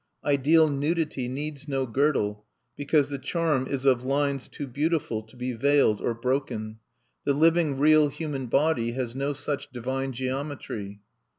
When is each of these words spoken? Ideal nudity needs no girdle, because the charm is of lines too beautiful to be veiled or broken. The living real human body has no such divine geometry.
Ideal 0.25 0.67
nudity 0.67 1.27
needs 1.27 1.67
no 1.67 1.85
girdle, 1.85 2.47
because 2.75 3.11
the 3.11 3.19
charm 3.19 3.67
is 3.67 3.85
of 3.85 4.03
lines 4.03 4.47
too 4.47 4.65
beautiful 4.65 5.21
to 5.21 5.35
be 5.35 5.53
veiled 5.53 6.01
or 6.01 6.15
broken. 6.15 6.79
The 7.23 7.35
living 7.35 7.77
real 7.77 8.07
human 8.07 8.47
body 8.47 8.93
has 8.93 9.13
no 9.13 9.33
such 9.33 9.69
divine 9.71 10.11
geometry. 10.13 11.01